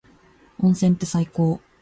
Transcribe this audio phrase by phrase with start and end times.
[0.57, 1.61] 温泉って最高。